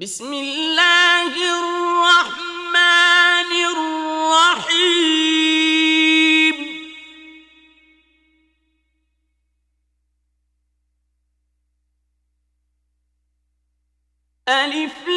[0.00, 2.80] بسم الله الرحمن
[4.56, 5.00] الرحيم.
[14.48, 15.09] ألف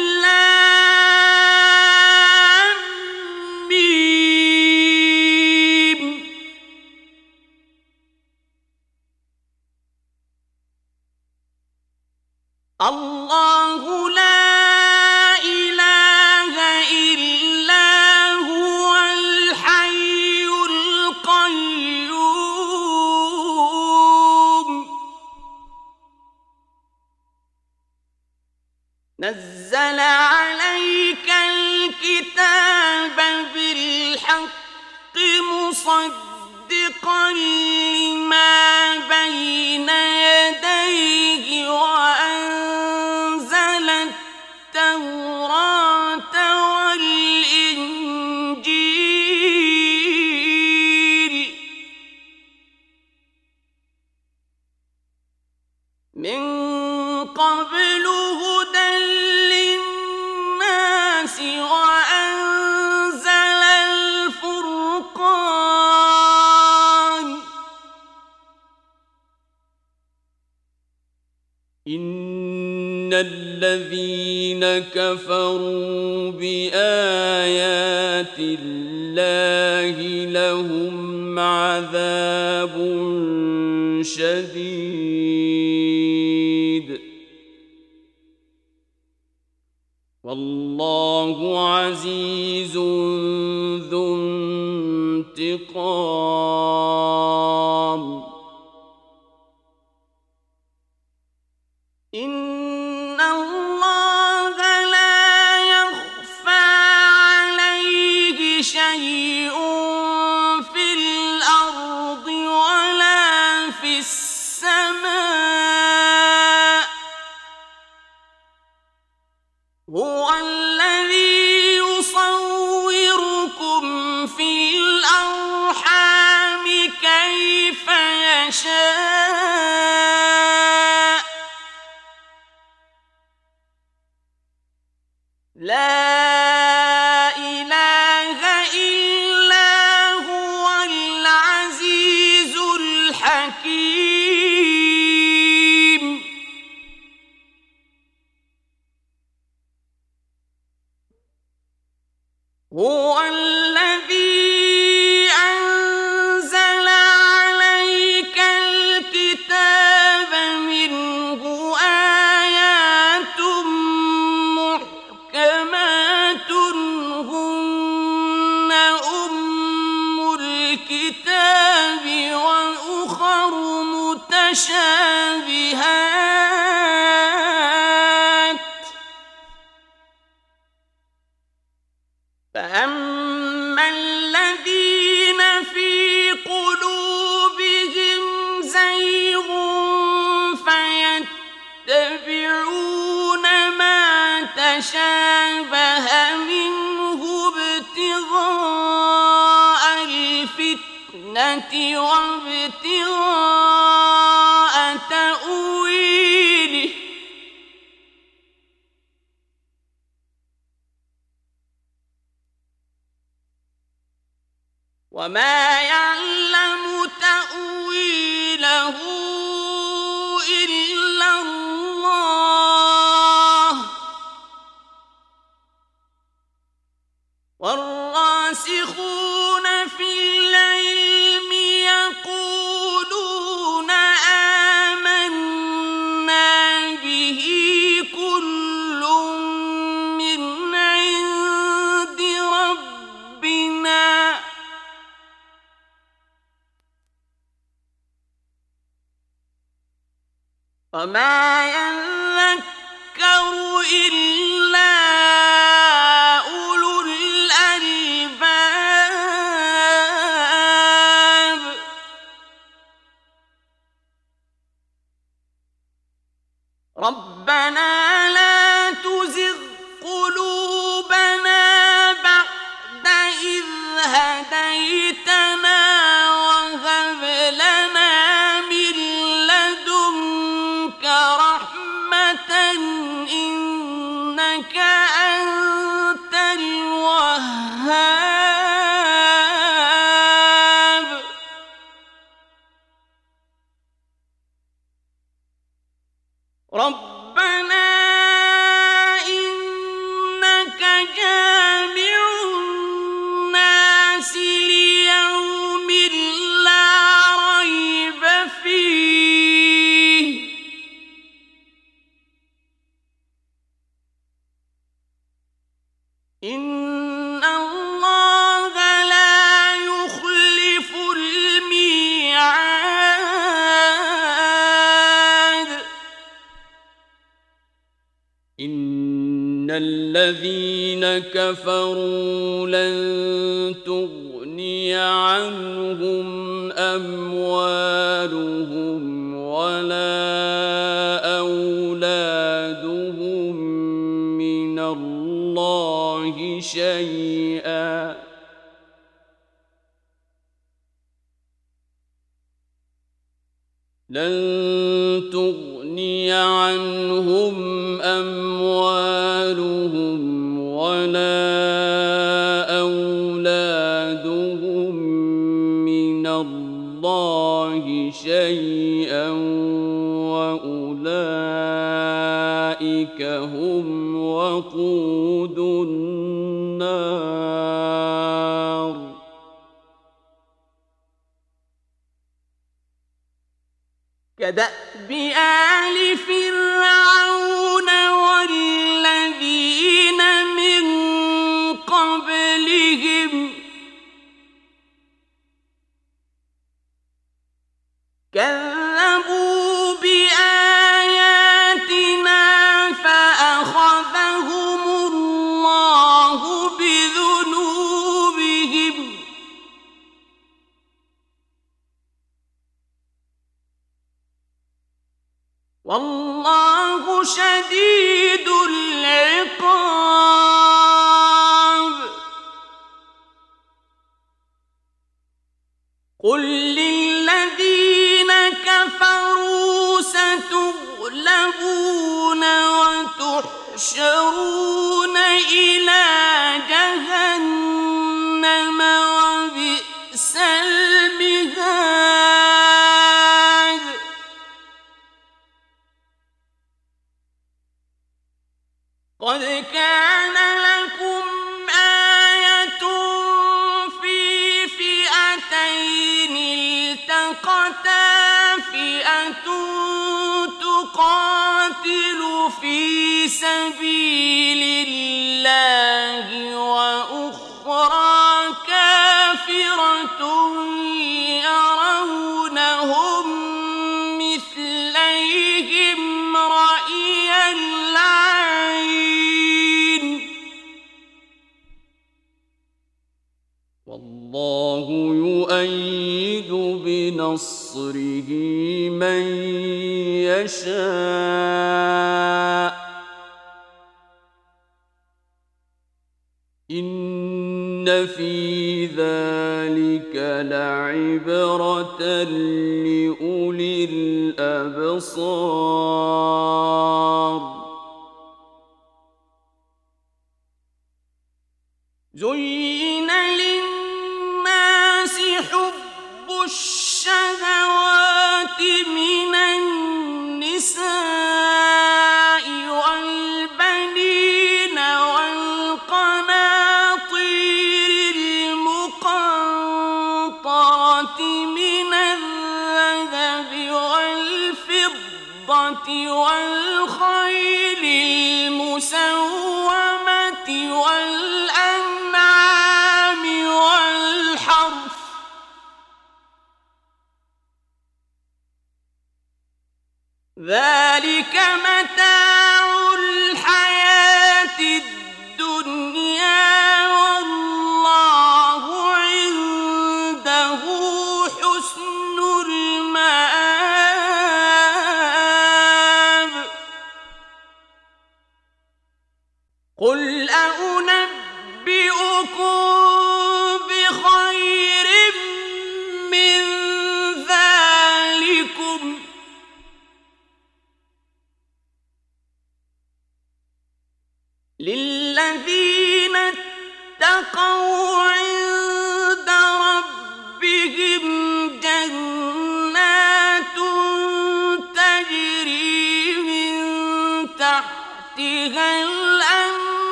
[569.78, 571.04] قل أنبئكم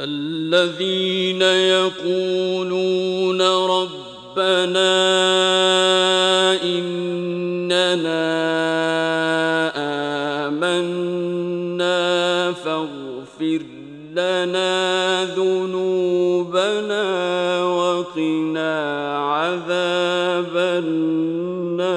[0.00, 1.42] الذين
[1.76, 4.92] يقولون ربنا
[6.62, 8.24] إننا
[10.46, 11.98] آمنا
[12.52, 13.62] فاغفر
[14.12, 17.04] لنا ذنوبنا
[17.64, 18.78] وقنا
[19.18, 21.90] عذاب النار.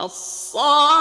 [0.00, 0.99] الصالح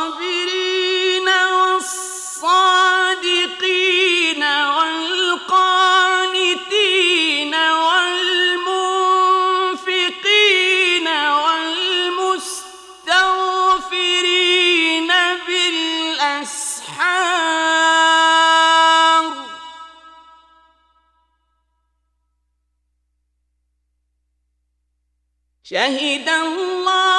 [25.80, 27.19] شهد الله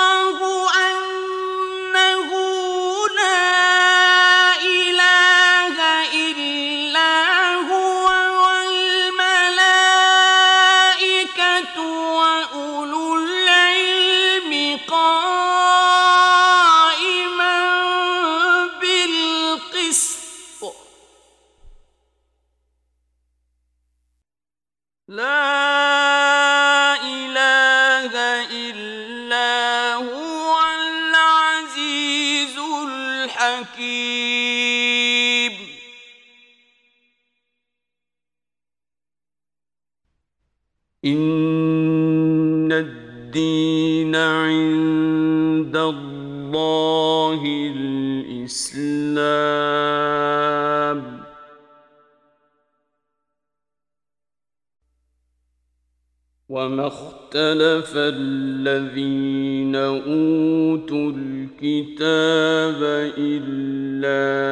[57.30, 62.82] اختلف الذين أوتوا الكتاب
[63.18, 64.49] إلا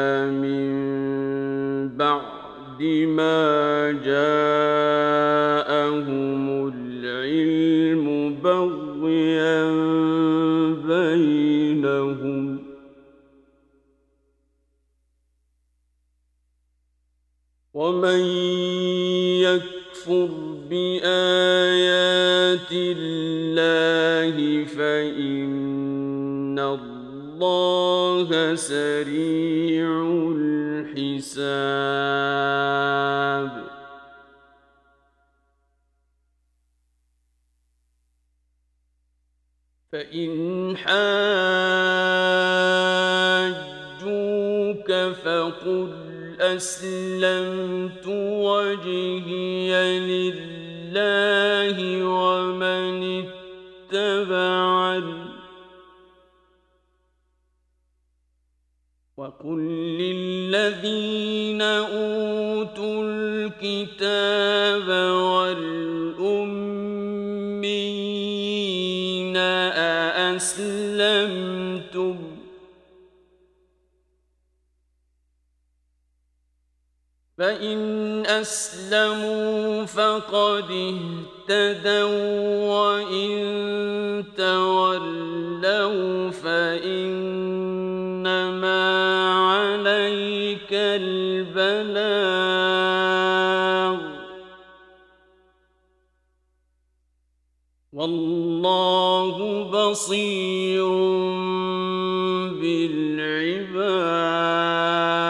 [103.38, 105.28] العباد.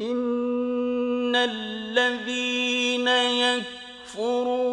[0.00, 4.67] إن الذين يكفرون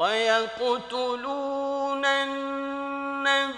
[0.00, 3.54] ويقتلون النبيين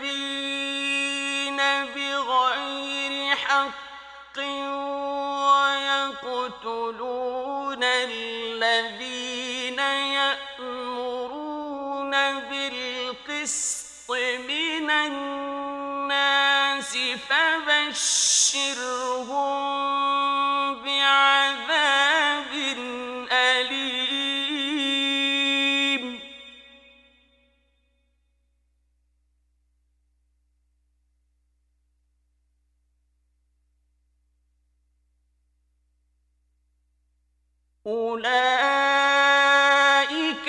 [1.94, 4.38] بغير حق
[6.42, 9.78] ويقتلون الذين
[10.18, 14.10] يأمرون بالقسط
[14.48, 18.52] من الناس فبشرهم
[37.92, 38.32] أولئك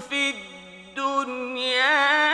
[0.00, 2.25] في الدنيا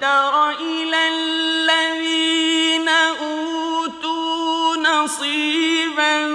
[0.00, 6.26] تر إلى الذين أوتوا نصيبا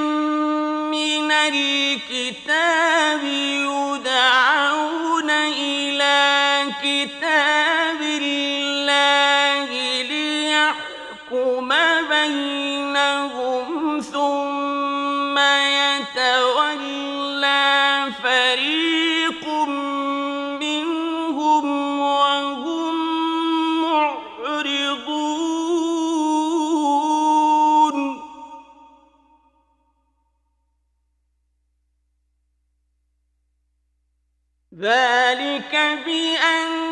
[0.91, 9.69] من الكتاب يدعون إلى كتاب الله
[10.01, 11.69] ليحكم
[12.09, 15.37] بينهم ثم
[15.79, 17.55] يتولى
[18.23, 18.94] فريق
[36.03, 36.84] ذلك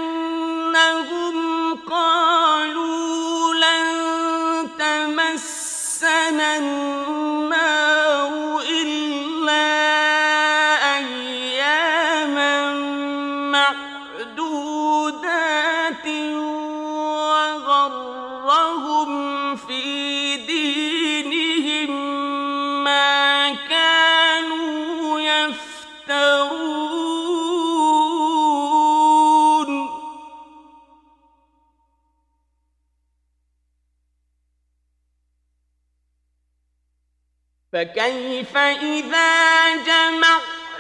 [37.93, 39.75] فكيف إذا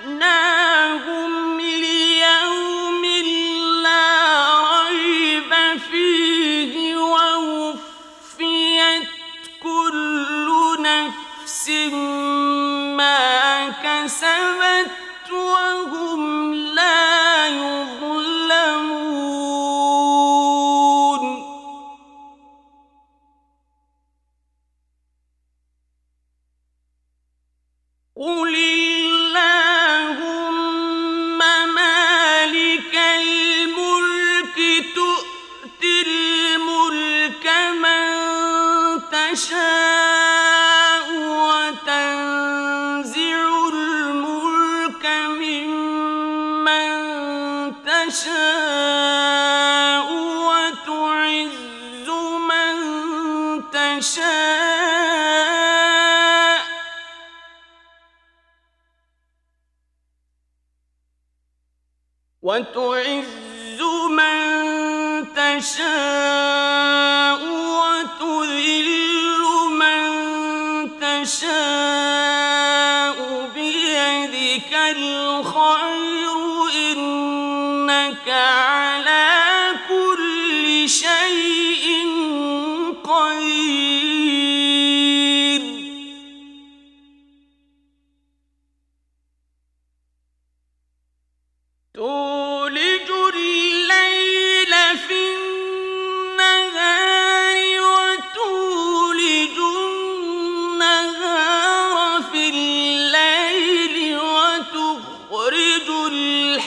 [0.05, 1.42] جمعناهم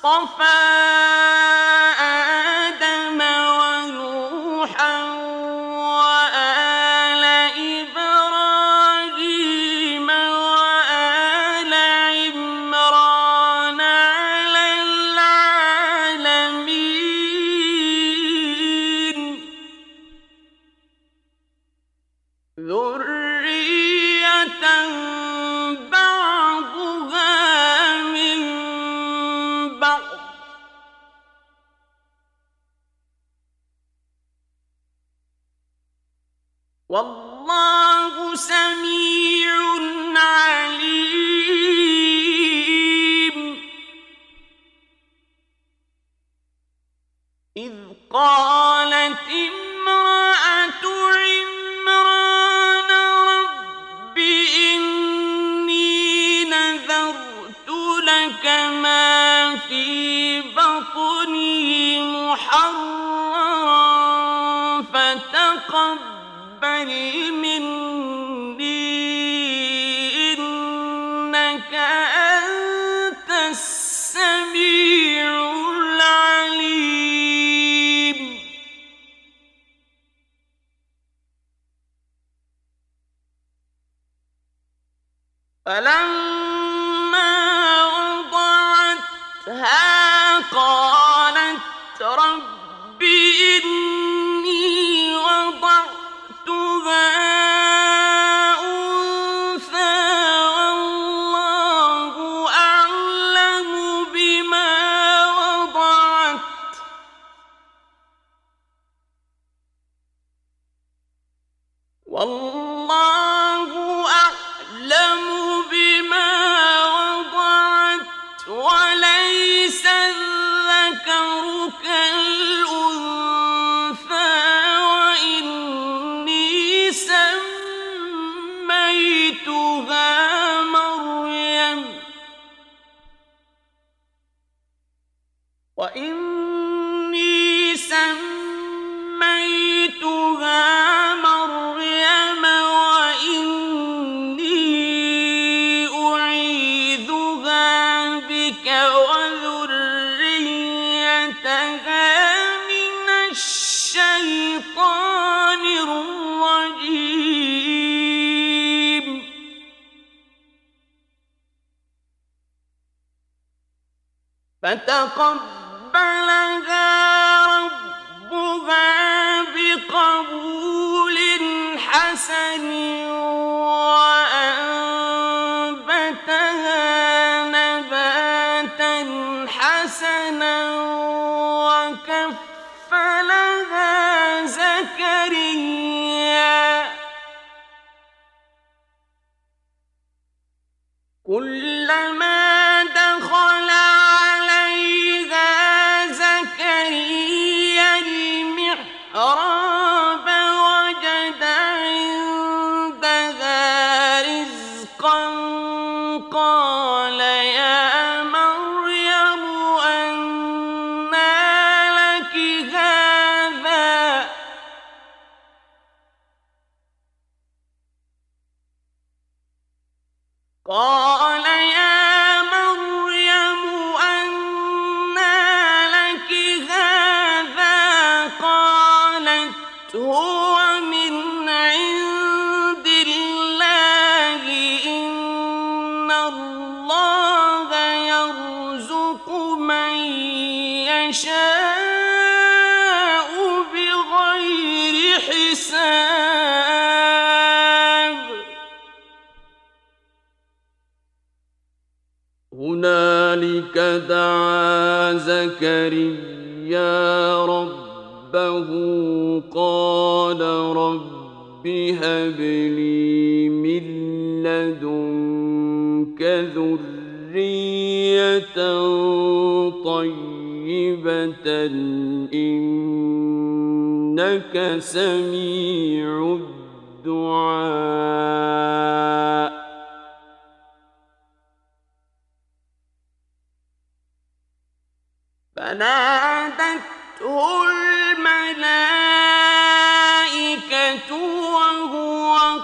[0.00, 1.47] 防范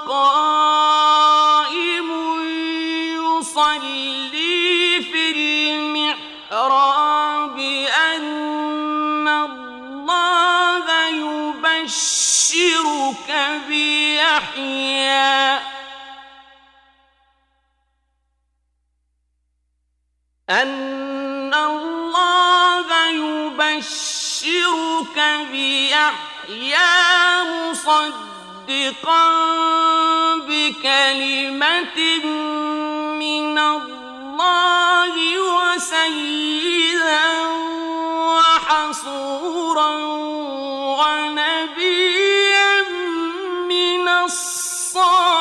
[0.09, 2.11] قائم
[3.15, 5.25] يصلي في
[6.51, 7.59] المحراب
[8.15, 13.29] أن الله يبشرك
[13.69, 15.59] بيحيى.
[20.51, 25.19] أن الله يبشرك
[25.51, 26.89] بيحيى
[27.45, 28.34] مصدقا
[28.65, 31.99] مصدقا بكلمة
[33.19, 35.15] من الله
[35.53, 37.29] وسيدا
[38.33, 39.93] وحصورا
[41.01, 42.75] ونبيا
[43.69, 45.35] من الصالحين.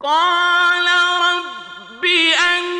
[0.00, 0.86] قال
[1.20, 2.04] رب
[2.54, 2.77] أن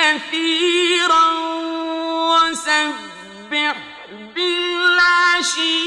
[0.00, 1.26] كثيرا
[2.32, 3.76] وسبح
[4.34, 5.80] بالعشي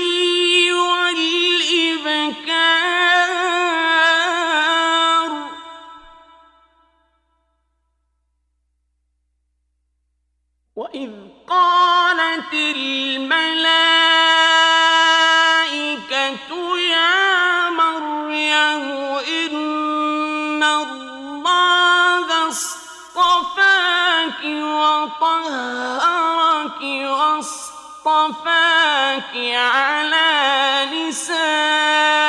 [0.74, 1.64] والإبكار.
[10.76, 11.12] وإذ
[11.48, 13.83] قالت الملائكة
[28.06, 32.23] اصطفاك عَلَىٰ نسائك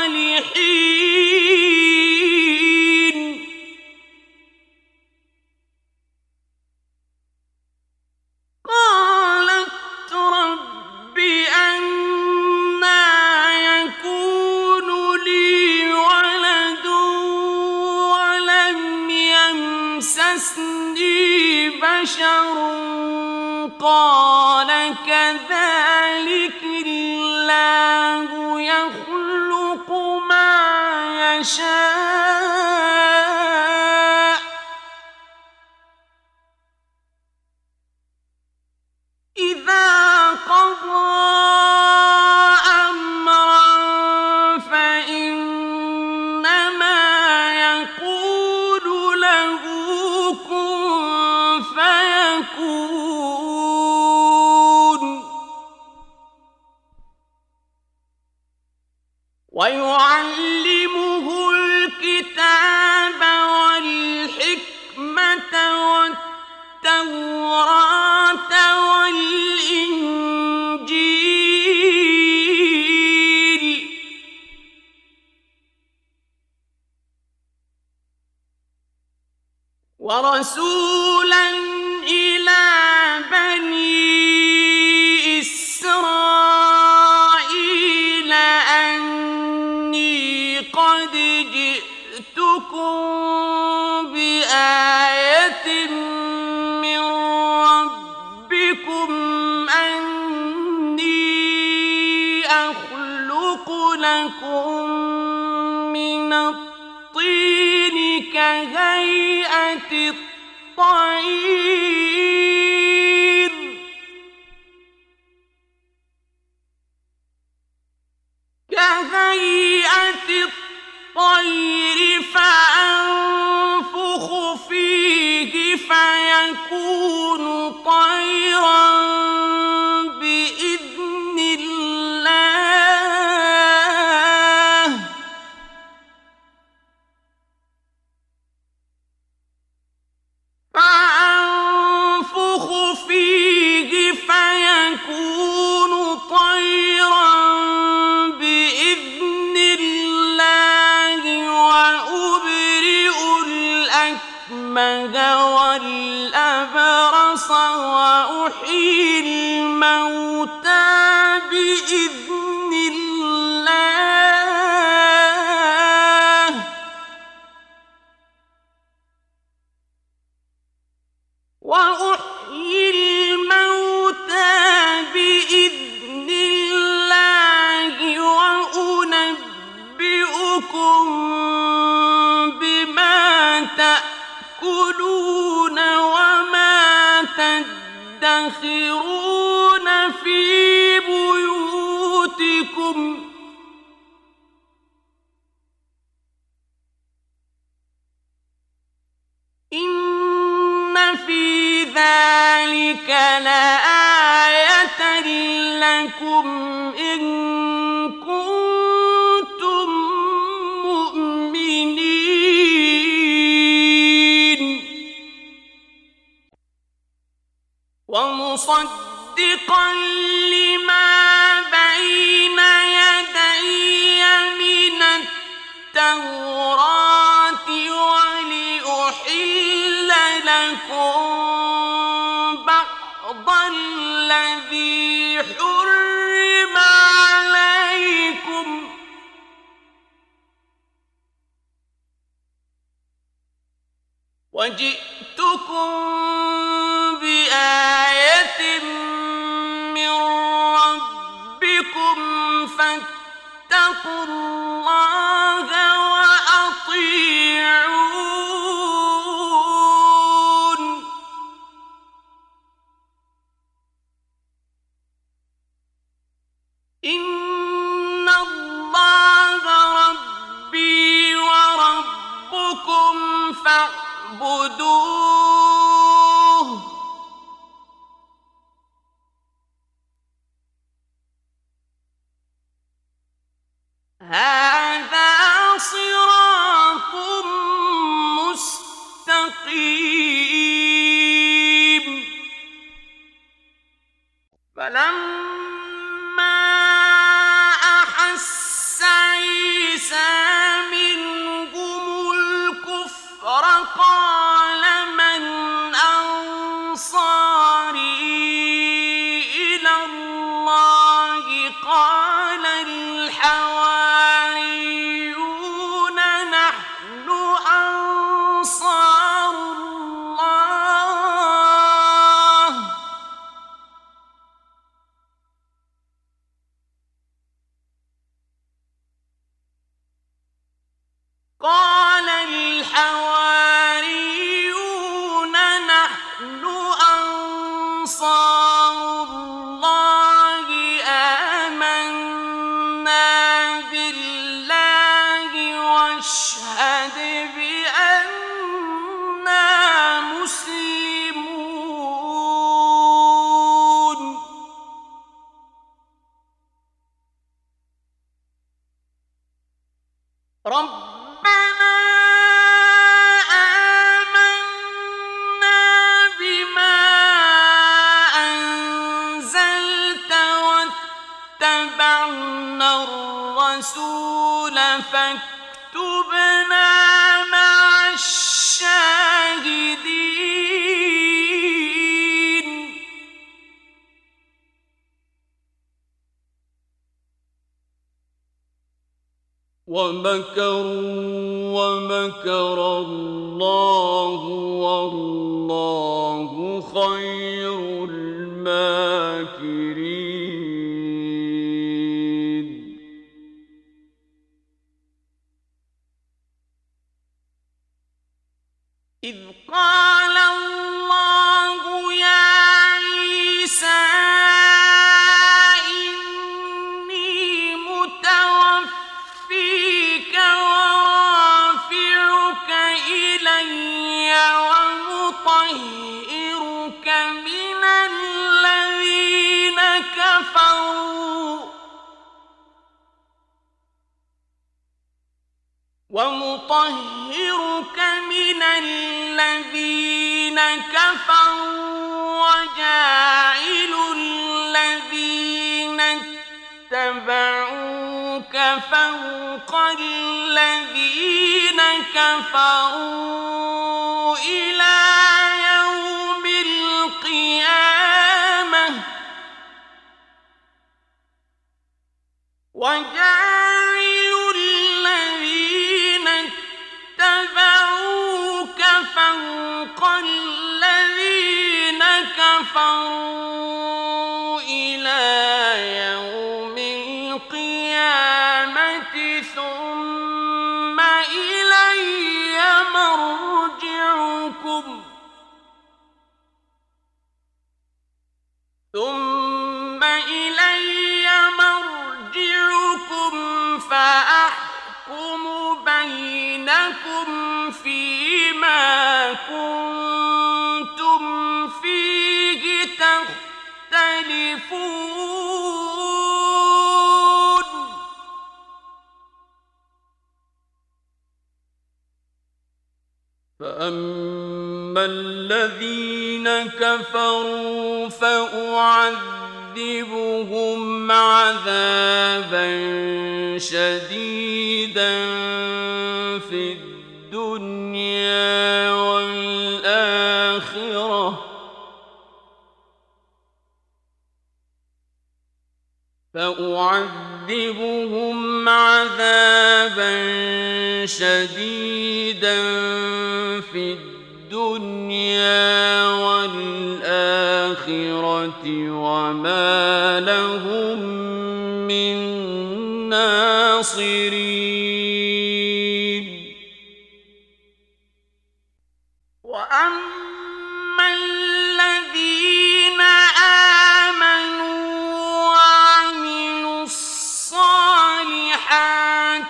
[219.64, 220.13] ومصدقا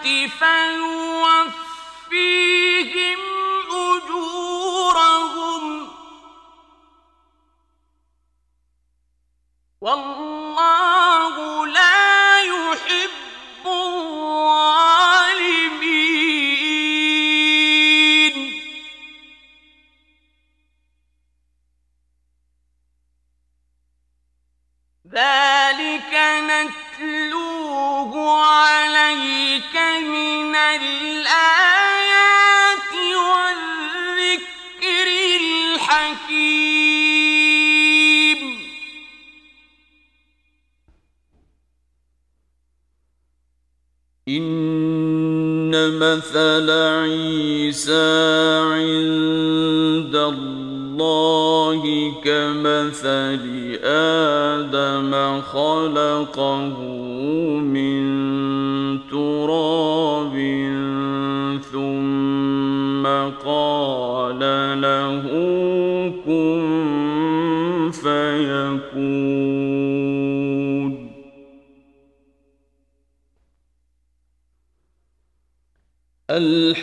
[0.05, 1.51] الصالحات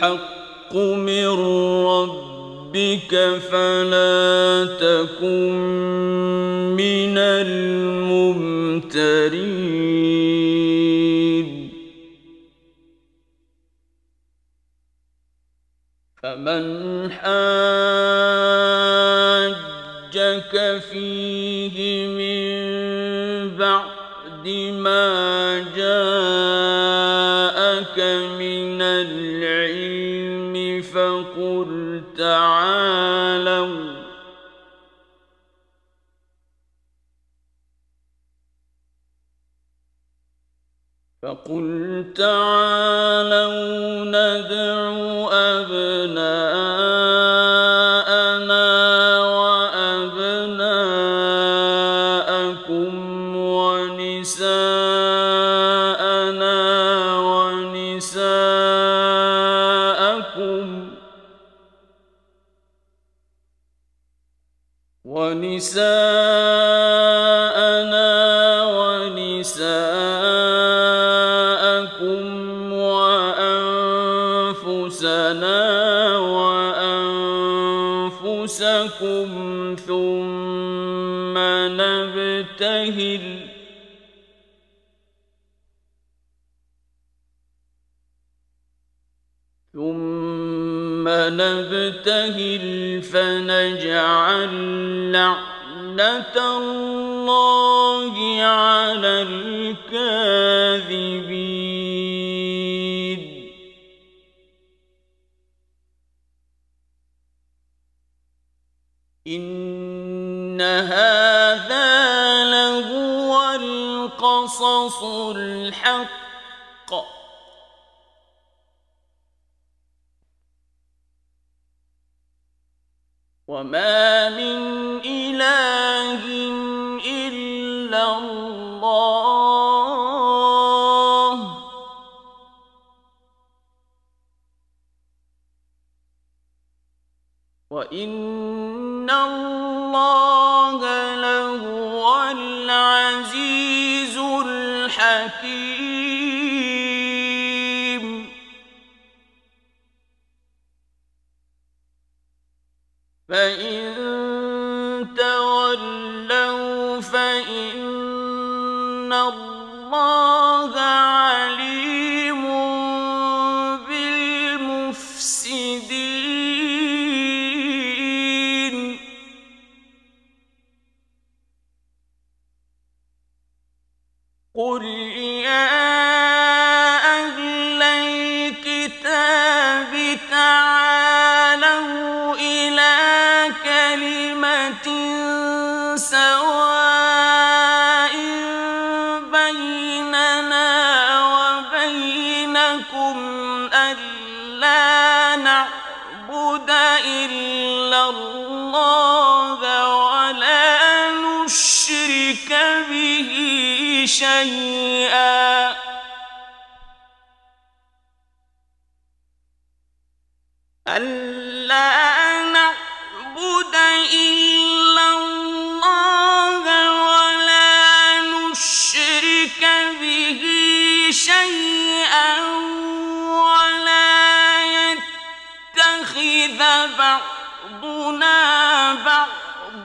[0.03, 0.75] الحق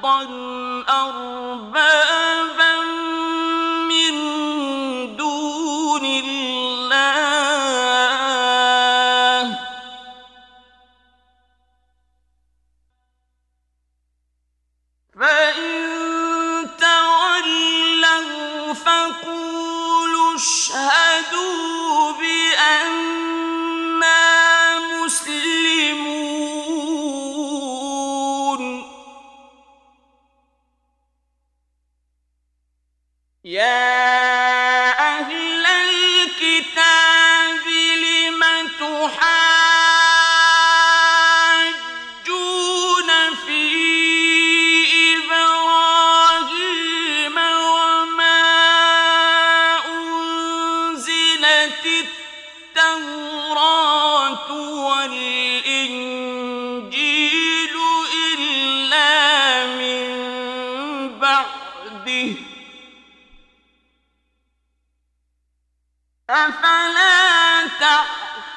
[0.02, 2.27] بعضا أربابا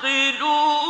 [0.02, 0.81] تعقلون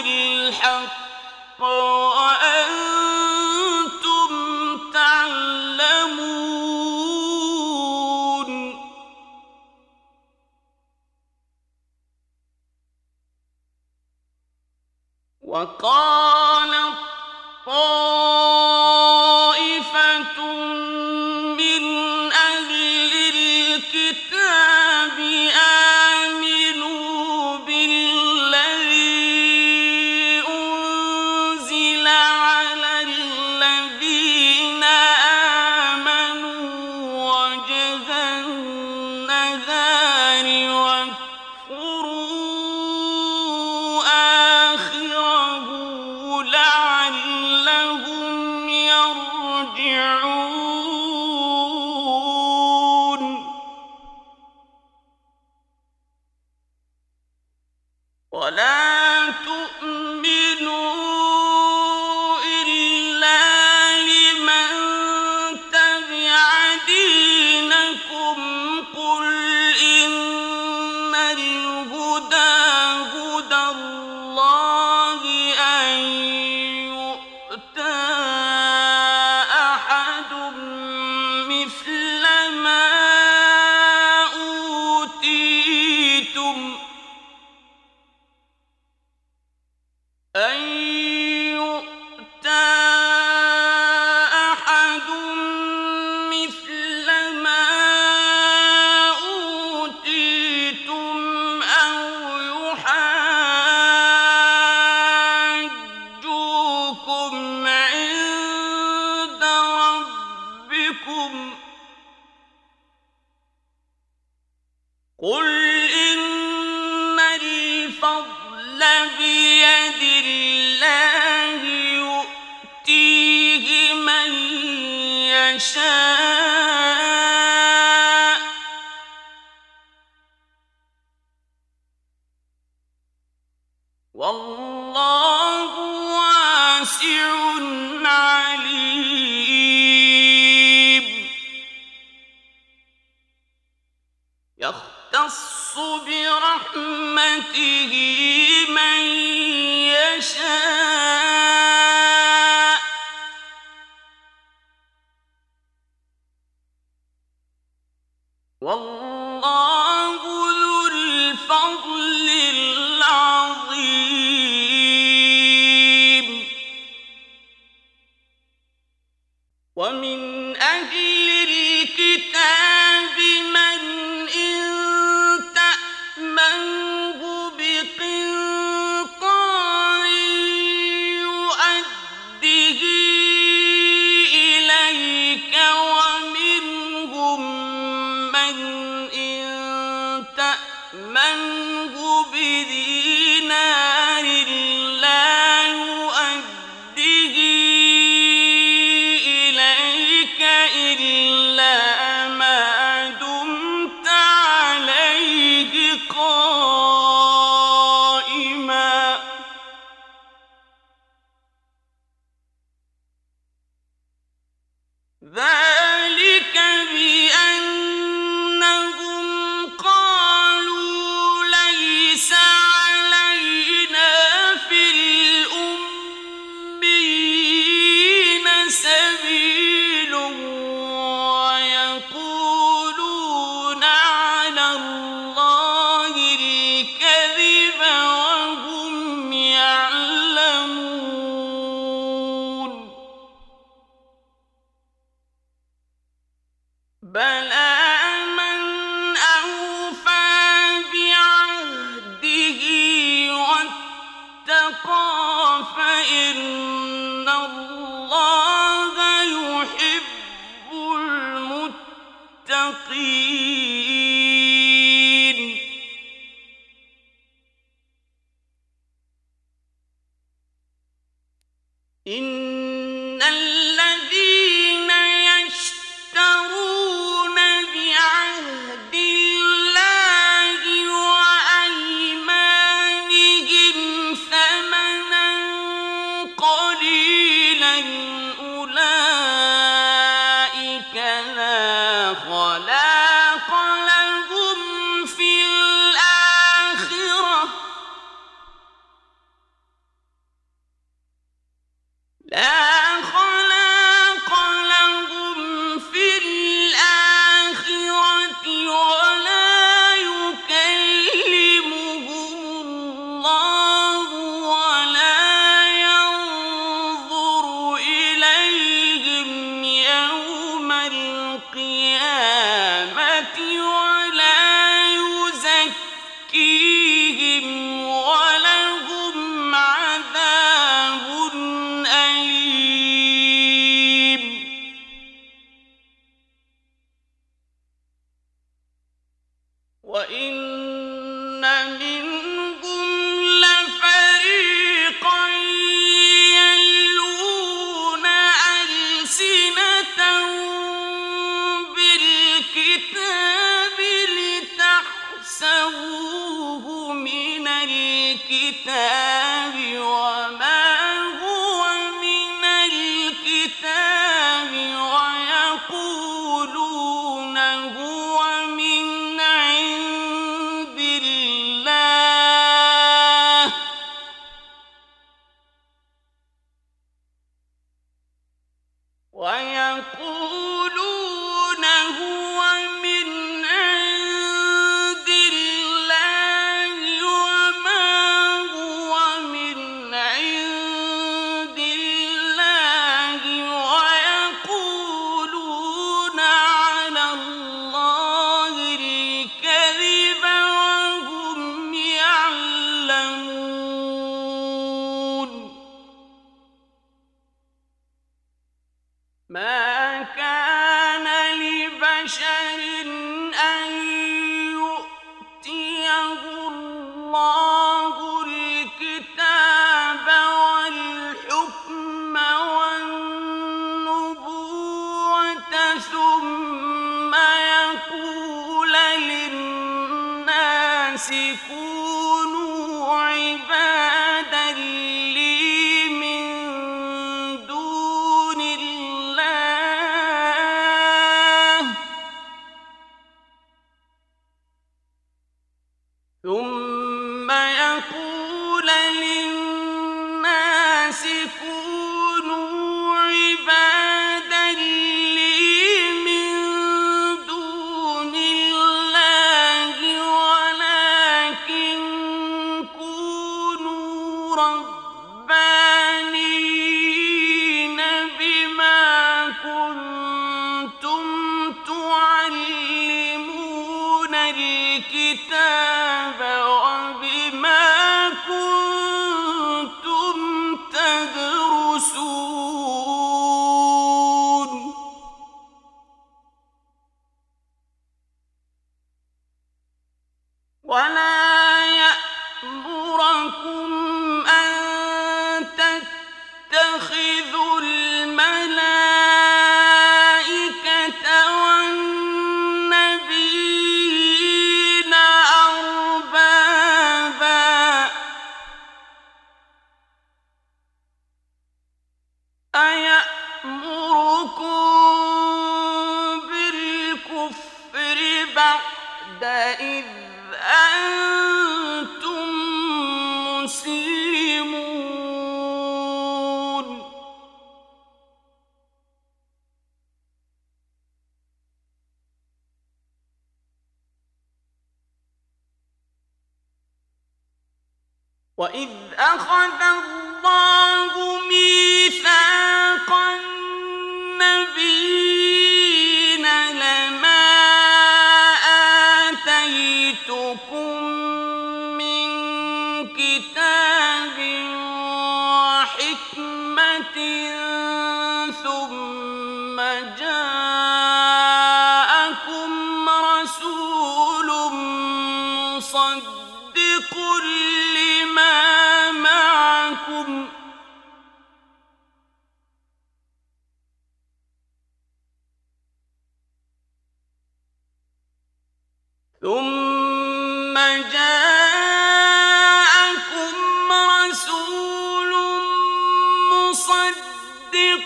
[0.00, 2.41] الحق وأن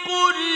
[0.07, 0.56] پوری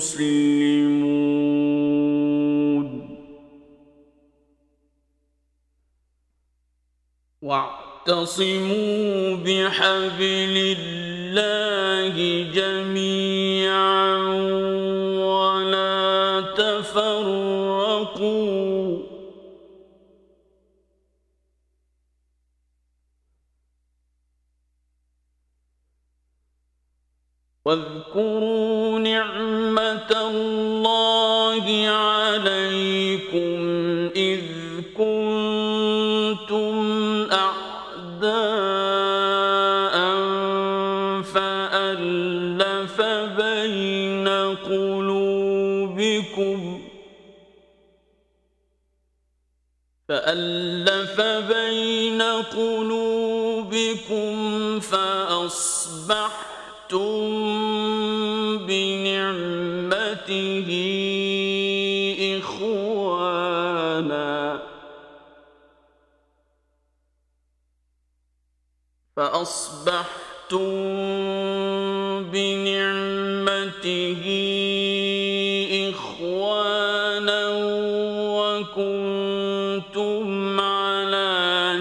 [0.00, 1.20] مسلمون
[7.42, 12.16] واعتصموا بحبل الله
[12.52, 14.16] جميعا
[16.56, 18.00] تفرقوا.
[27.64, 28.98] واذكروا
[69.40, 70.60] فأصبحتم
[72.32, 74.22] بنعمته
[75.90, 77.48] إخوانا
[78.36, 79.80] وكنتم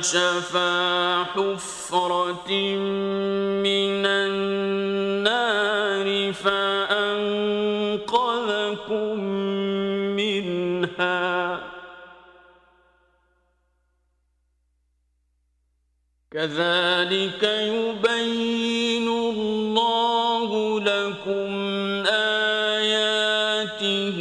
[0.02, 2.52] شفا حفرة
[16.40, 21.52] كذلك يبين الله لكم
[22.80, 24.20] آياته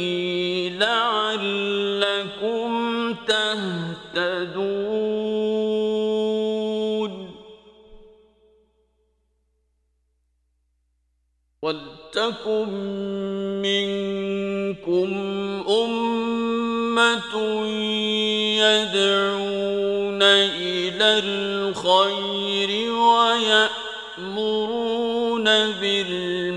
[0.79, 2.69] لعلكم
[3.27, 4.69] تهتدون.
[11.61, 12.69] ولتكن
[13.61, 15.09] منكم
[15.69, 17.33] أمة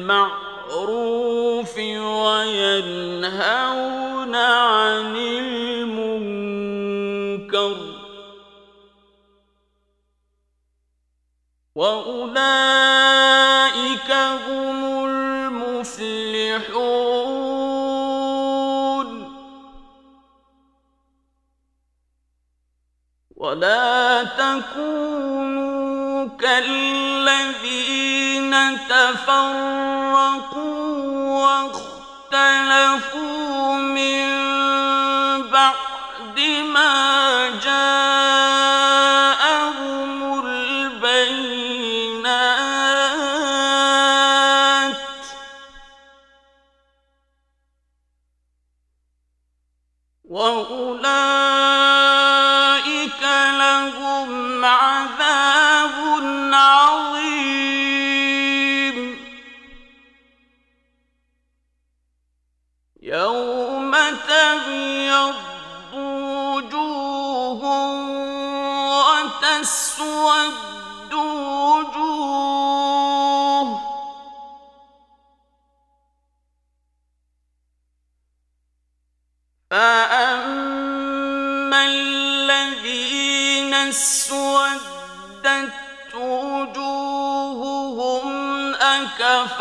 [0.03, 1.79] بالمعروف
[2.27, 6.57] وينهون عن المنكر
[11.75, 12.23] وأولئك
[14.49, 16.73] هم المفلحون
[23.37, 28.22] ولا تكونوا كالذين
[28.89, 30.53] تفرقوا
[32.33, 34.29] واختلفوا من
[35.53, 36.39] بعد
[36.75, 37.51] ما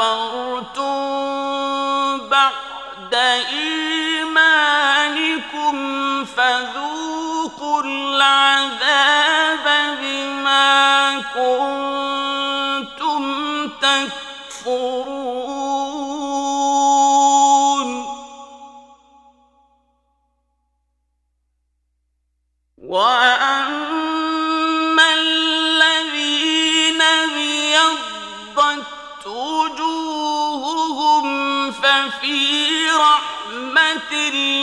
[0.02, 0.90] أكفرتم
[2.30, 3.14] بعد
[3.54, 4.76] إيمانكم
[6.26, 9.66] فذوقوا العذاب
[10.02, 12.21] بما كنتم
[34.14, 34.61] الذين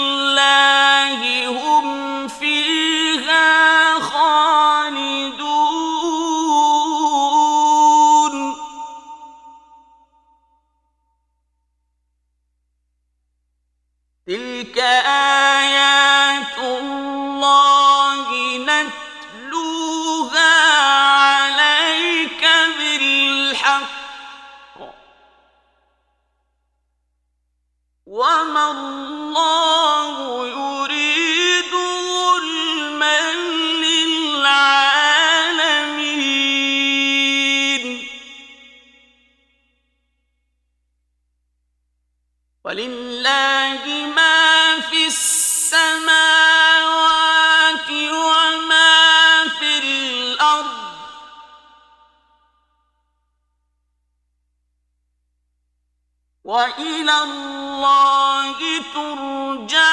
[57.10, 58.56] الله
[58.94, 59.88] ترجع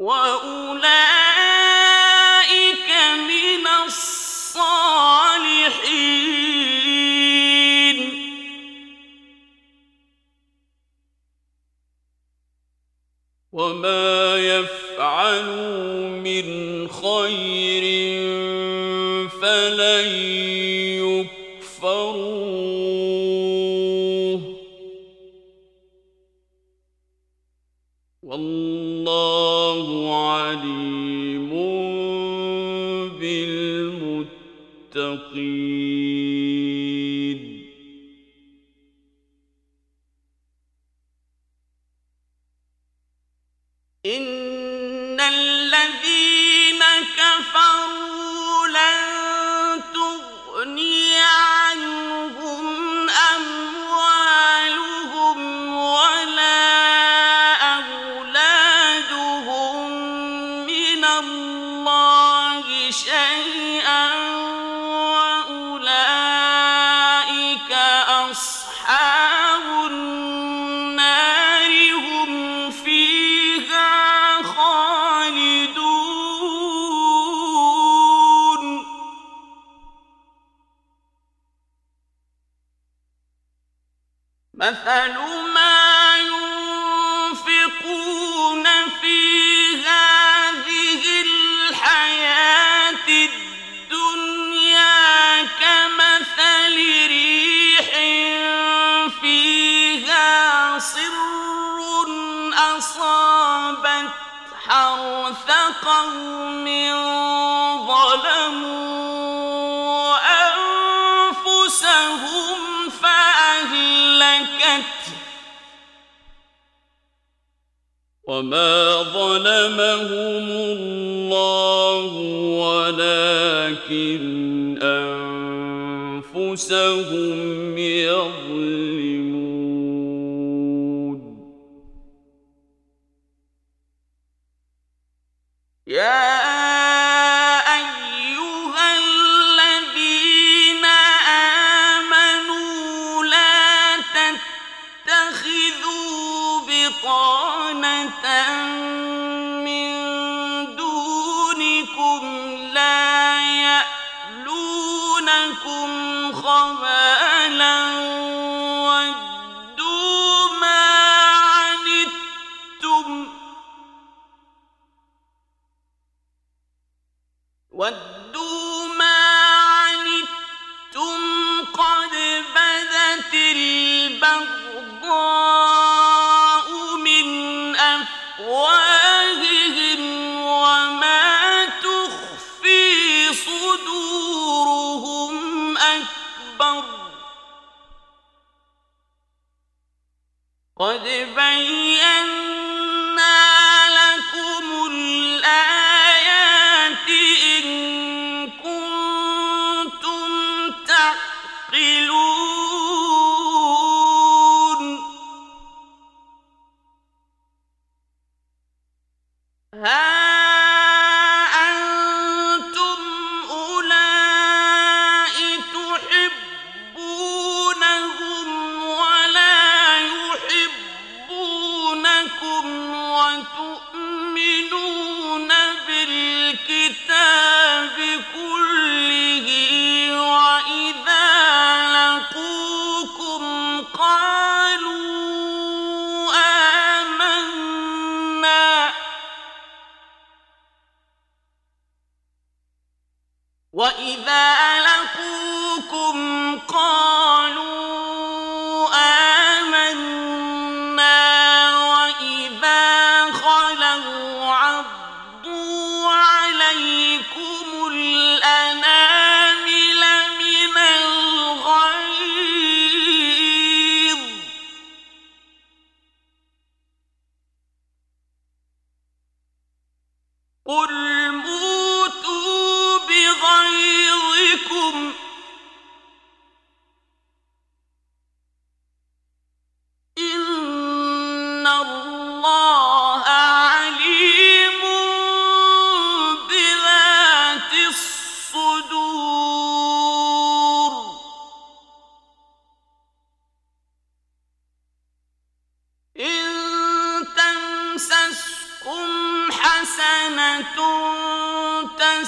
[0.00, 0.99] وأولئك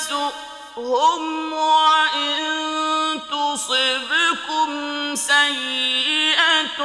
[0.03, 4.71] تسؤهم وإن تصبكم
[5.15, 6.83] سيئة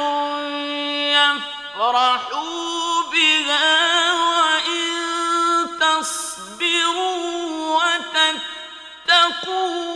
[1.76, 4.88] يفرحوا بها وإن
[5.80, 7.18] تصبروا
[9.06, 9.87] وتتقوا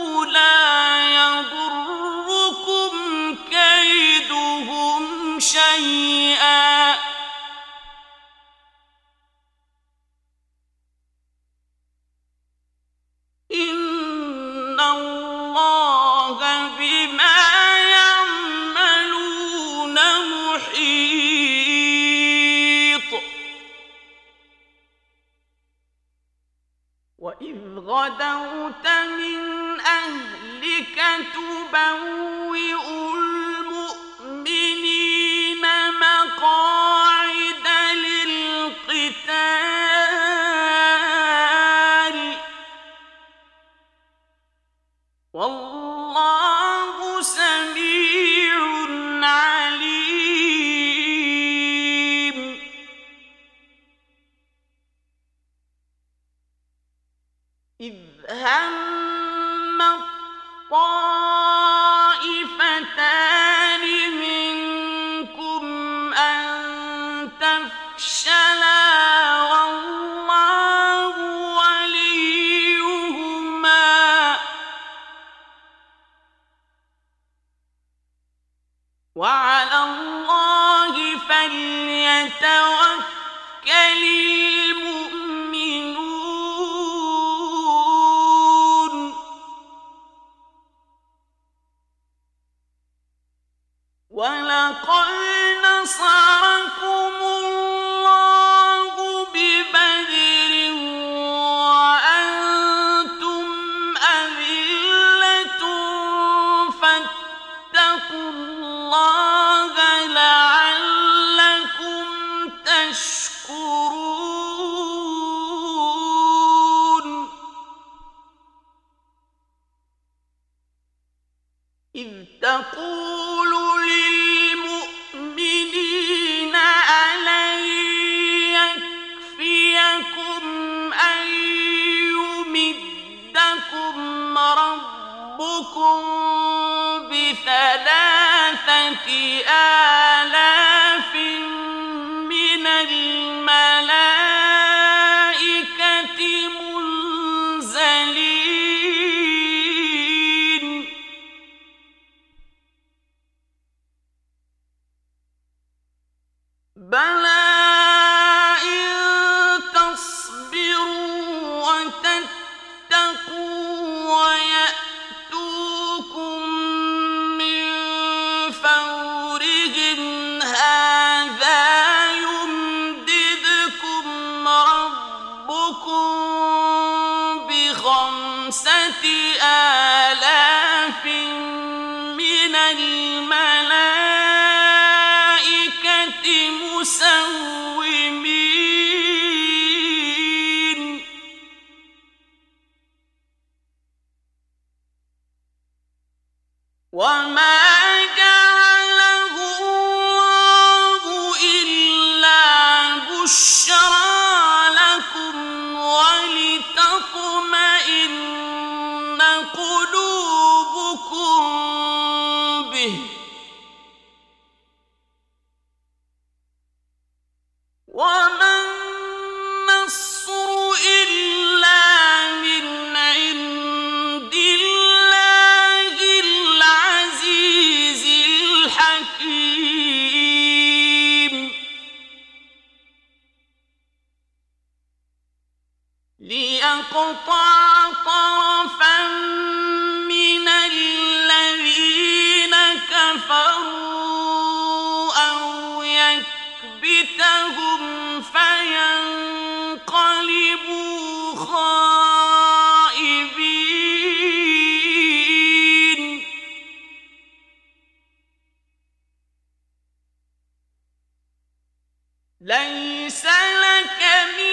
[262.45, 264.01] ليس لك
[264.37, 264.52] من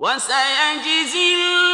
[0.00, 1.69] وسيجزي الله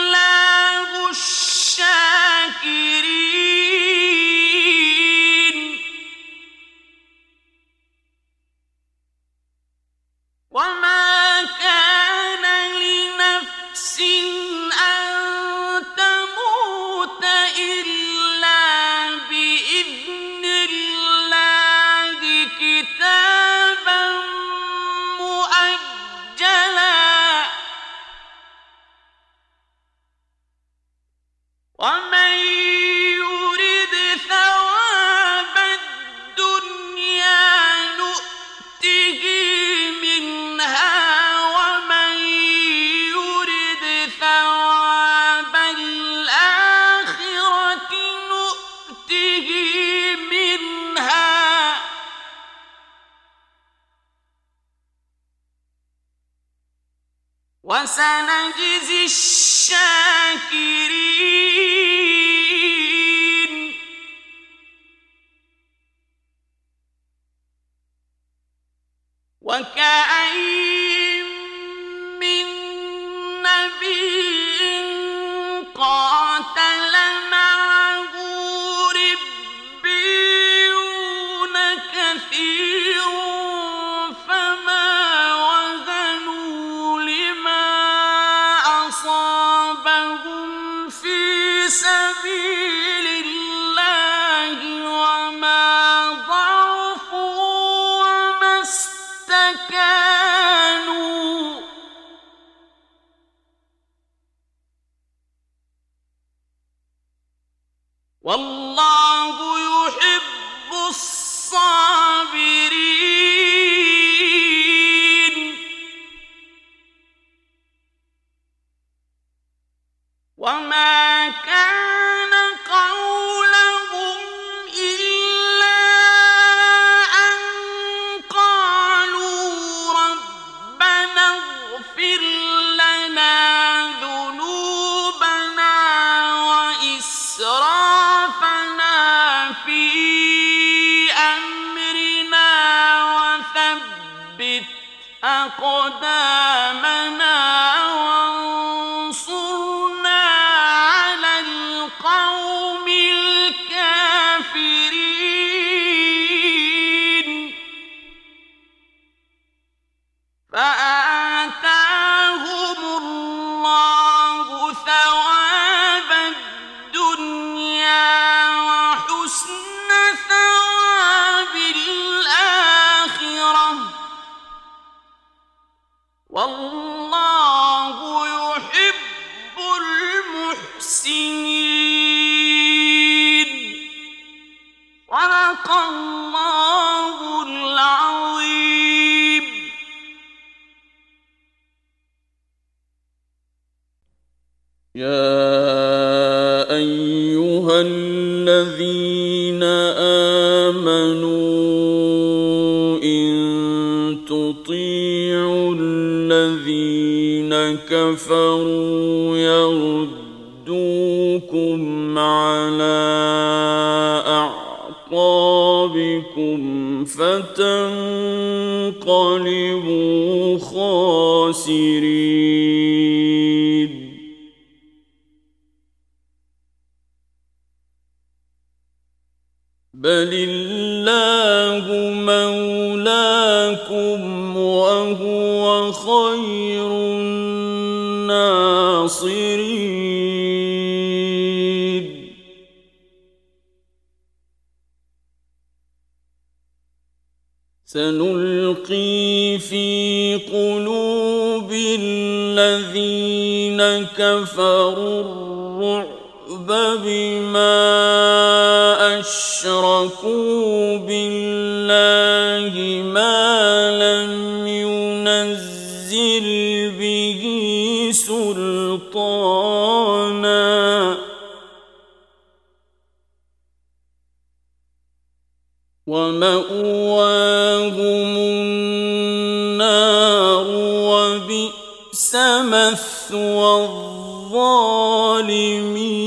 [285.87, 286.27] الظالمين.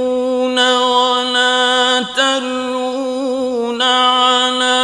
[0.75, 4.81] ولا تلون على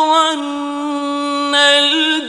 [0.02, 2.22] ظن الجاهليه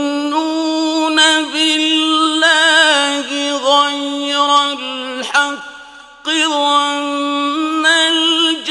[0.00, 1.16] يظنون
[1.52, 8.70] بالله غير الحق ظن الجاهلية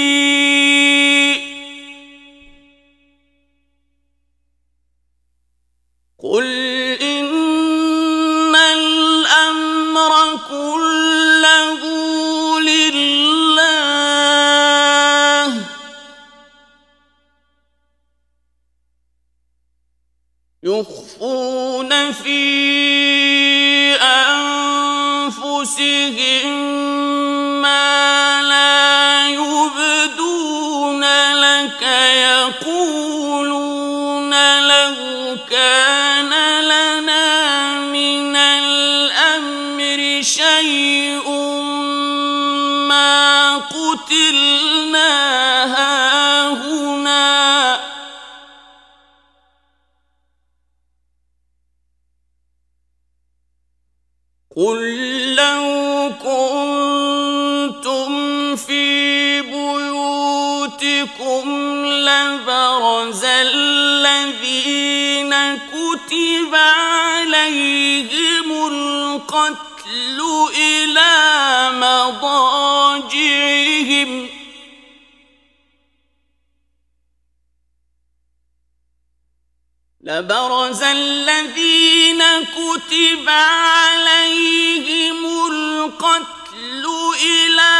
[80.11, 86.85] لبرز الذين كتب عليهم القتل
[87.23, 87.75] إلى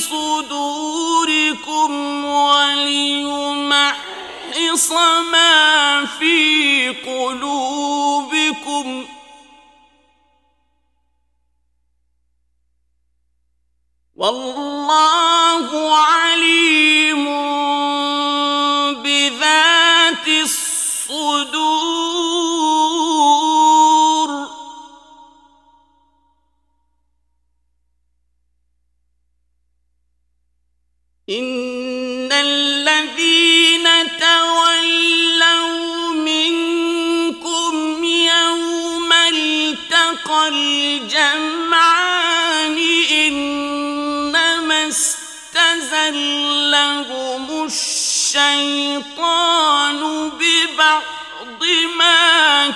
[0.00, 1.90] صدوركم
[2.24, 3.72] وليمحص
[5.32, 9.13] ما في قلوبكم ۖ
[14.24, 16.23] والله عليم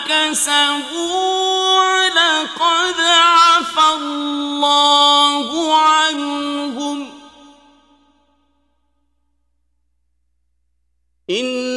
[0.09, 7.11] كسبوا لقد عفى الله عنهم.
[11.31, 11.68] إن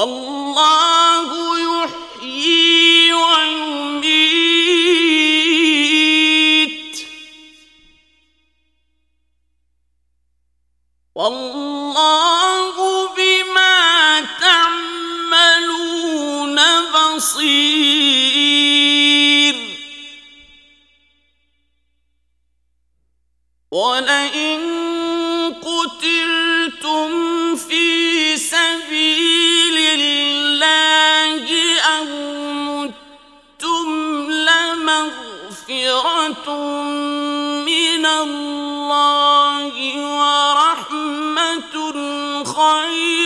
[0.00, 0.49] والله
[36.30, 41.74] من الله ورحمة
[42.44, 43.19] خير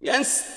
[0.00, 0.55] الله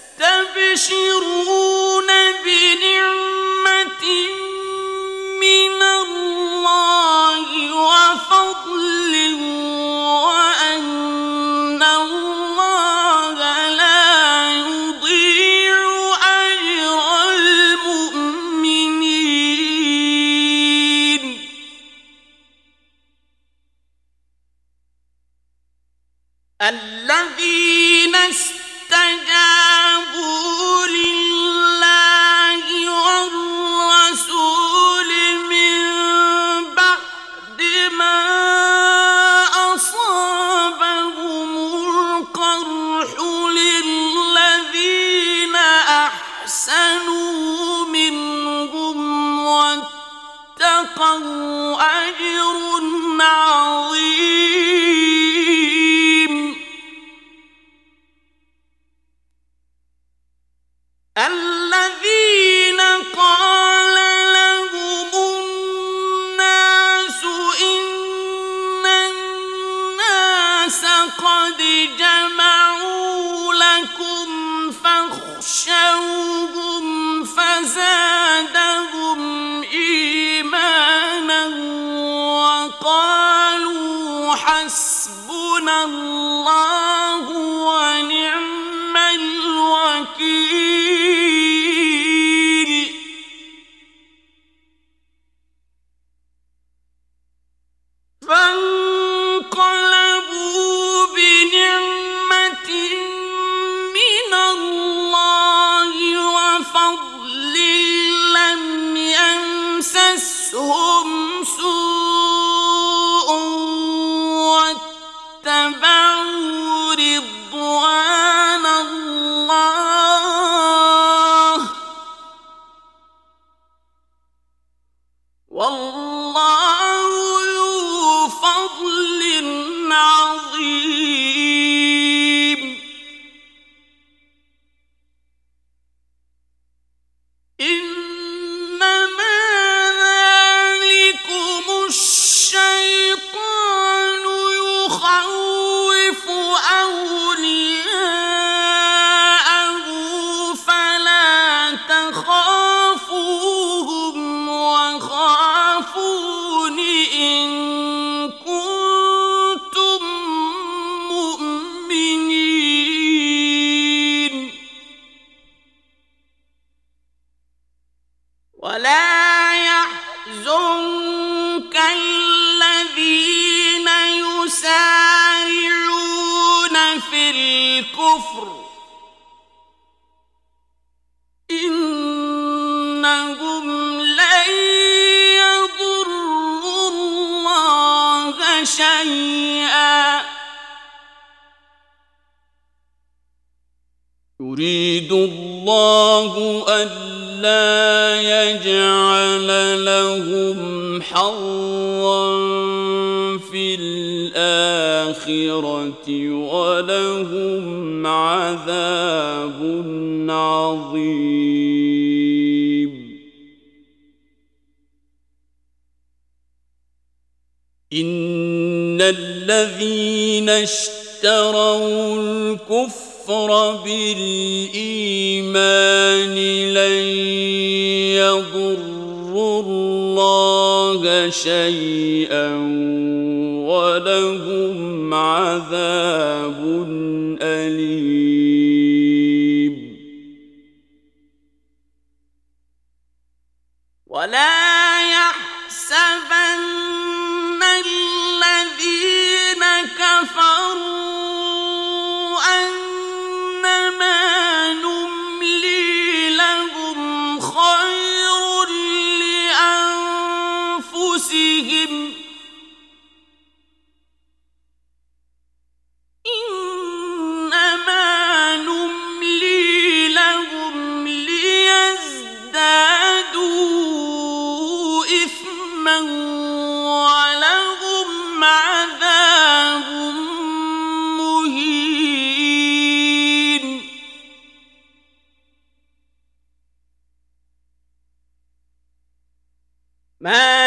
[290.21, 290.59] ما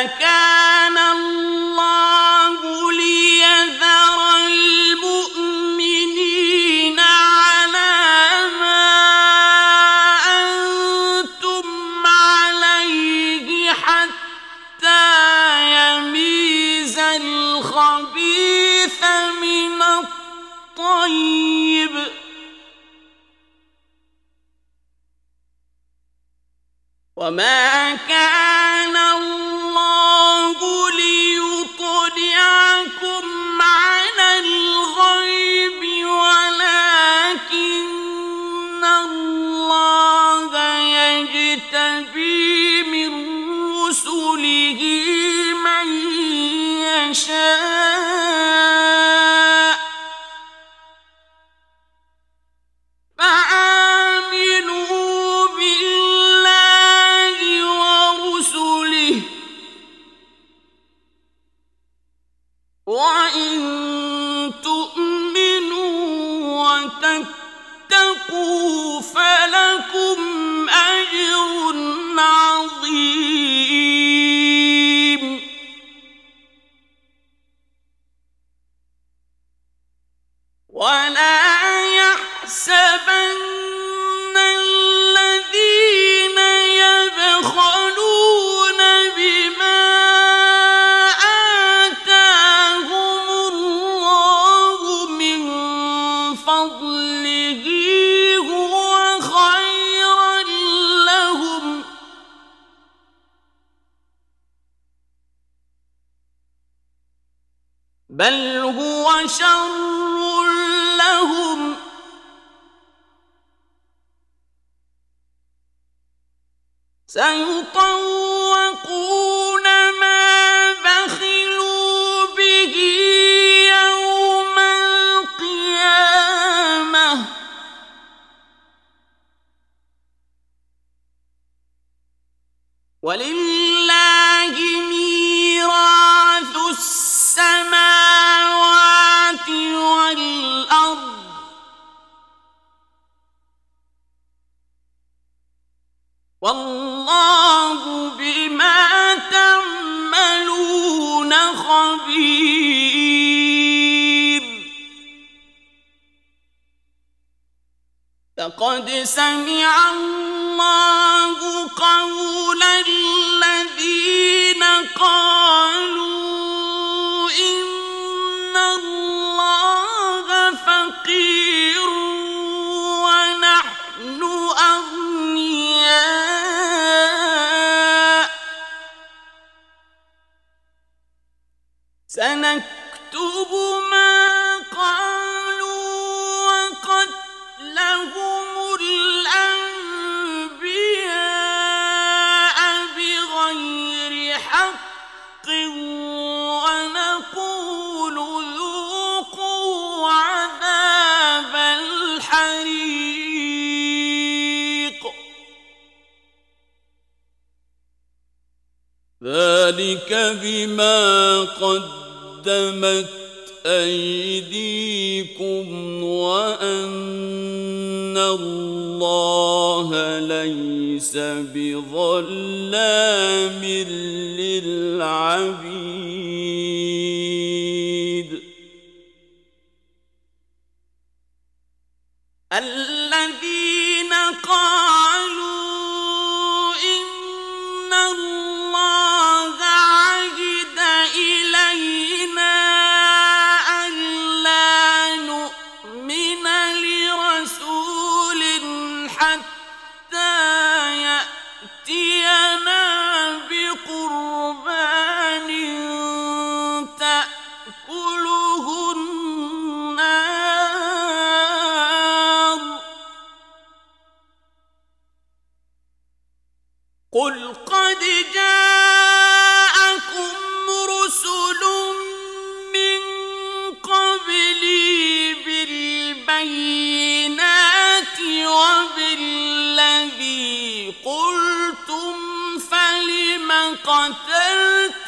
[283.77, 285.05] قتلتموهم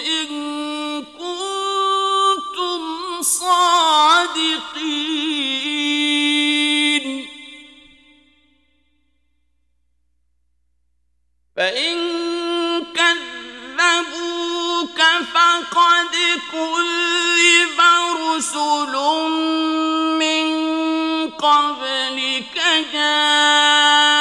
[0.00, 0.28] إن
[1.04, 2.82] كنتم
[3.22, 4.98] صادقين.
[11.56, 11.96] فإن
[12.94, 14.48] كذبوك
[15.34, 16.14] فقد
[16.52, 17.80] كذب
[18.16, 18.94] رسل
[20.18, 20.46] من
[21.30, 22.56] قبلك
[22.92, 24.17] جاءوا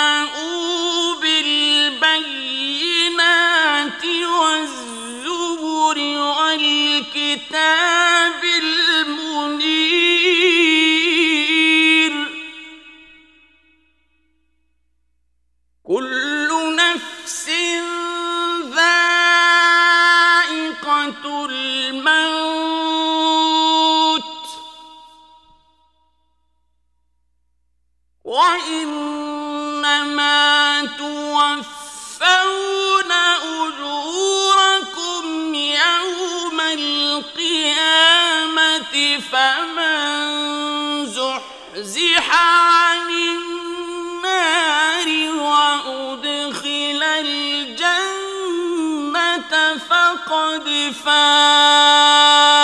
[50.92, 52.58] فاز.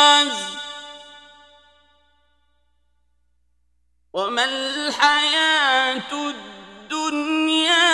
[4.14, 7.94] وما الحياة الدنيا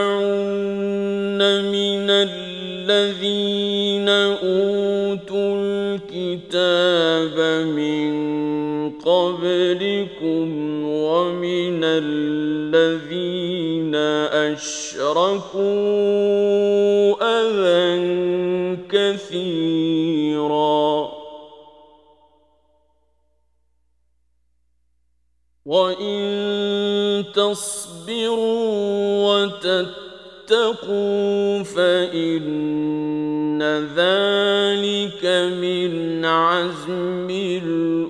[1.73, 7.37] من الذين أوتوا الكتاب
[7.67, 7.96] من
[9.07, 10.47] قبلكم
[10.85, 13.95] ومن الذين
[14.51, 15.63] أشركوا
[17.23, 17.87] اذى
[18.91, 20.87] كثيرا.
[25.67, 28.67] وإن تصبروا
[30.49, 33.63] وتتقوا فإن
[33.97, 35.25] ذلك
[35.63, 38.06] من عزم الأمور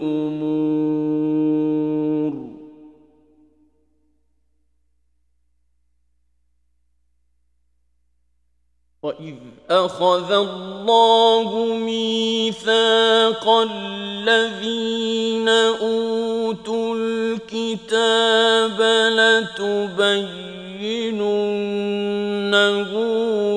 [9.21, 9.35] واذ
[9.71, 18.81] أخذ الله ميثاق الذين أوتوا الكتاب
[19.13, 20.27] لتبيننه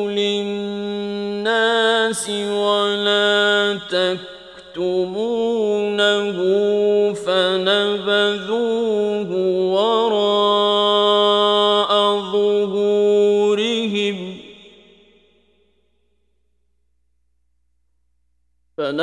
[0.10, 3.80] للناس ولا
[4.76, 6.69] تكتمونه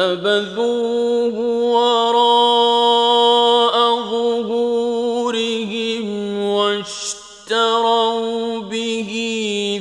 [0.06, 1.38] فبذوه
[1.74, 2.96] وراء
[4.10, 6.06] ظهورهم
[6.42, 8.10] واشتروا
[8.60, 9.10] به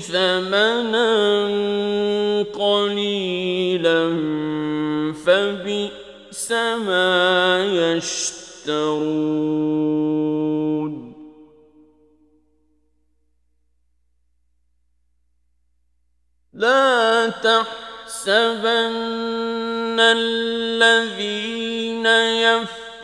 [0.07, 1.13] ثمنا
[2.53, 4.01] قليلا
[5.25, 9.05] فبئس ما يشترون.
[16.53, 18.95] لا تحسبن
[19.99, 22.05] الذين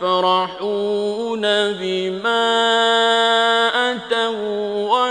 [0.02, 2.48] يفرحون بما
[3.92, 5.02] أتوا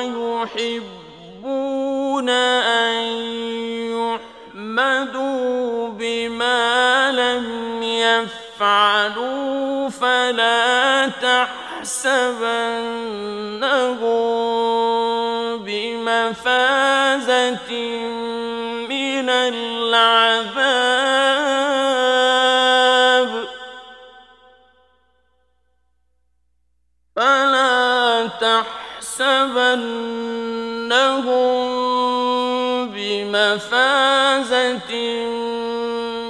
[0.61, 3.03] ويحبون أن
[4.55, 12.41] يحمدوا بما لم يفعلوا فلا تحسبنهم
[15.65, 17.71] بمفازة
[18.89, 21.00] من العذاب
[29.81, 31.31] وَنَبَوَّنَّهُم
[32.93, 34.91] بِمَفَازَةٍ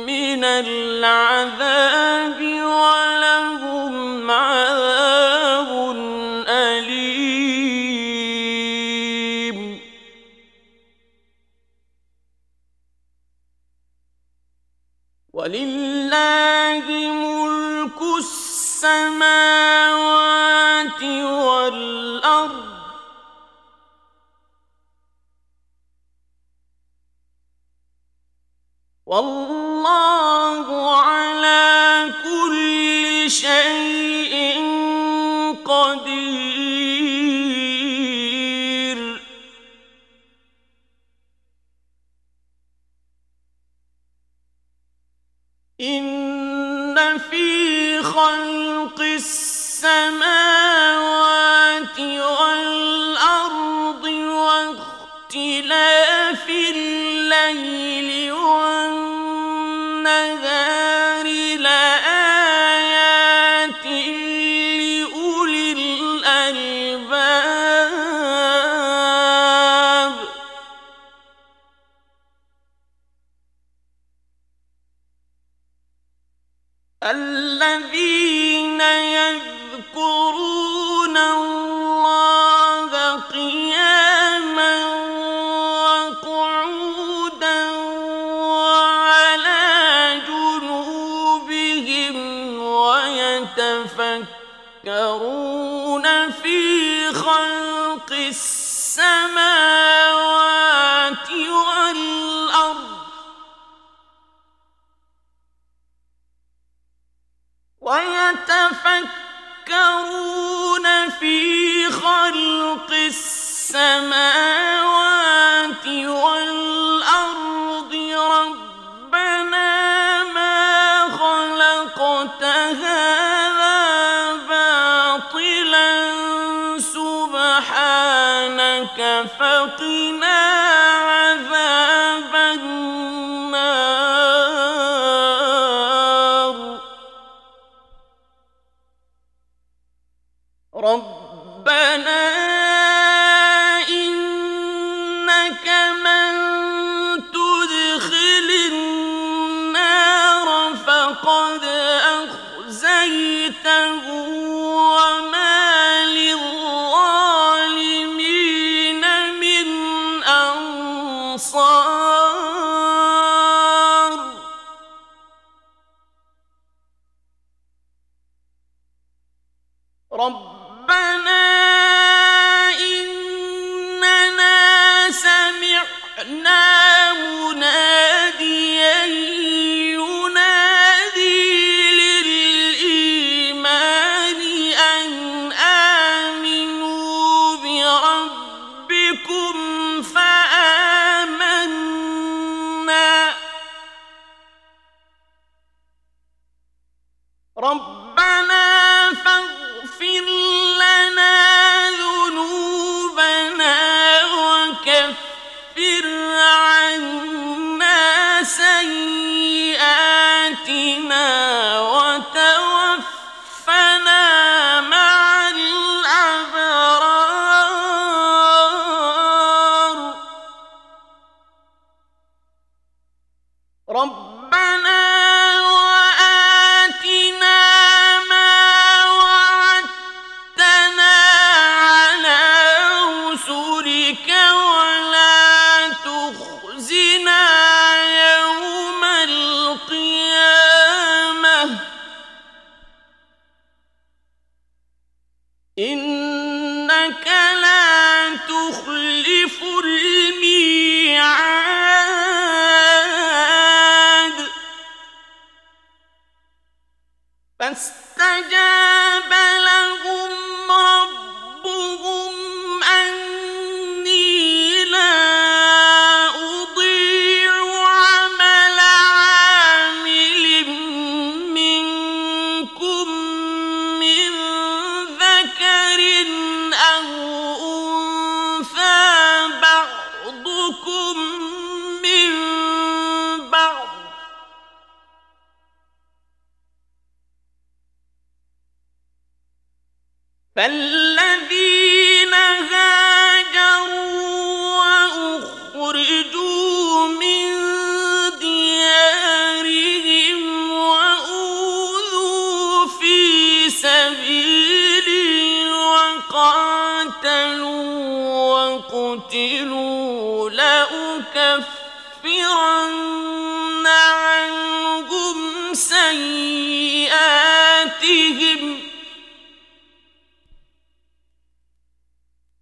[0.06, 2.40] مِّنَ الْعَذَابِ
[2.82, 5.70] وَلَهُمْ عَذَابٌ
[6.48, 7.42] أَلِيمٌ
[15.34, 15.81] ولله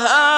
[0.08, 0.37] الأنهار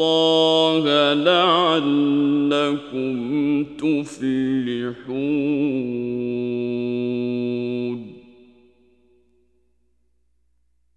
[0.00, 1.96] الله لعلكم
[3.78, 5.16] تفلحون.